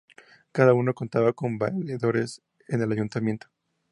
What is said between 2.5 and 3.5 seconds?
en el Ayuntamiento.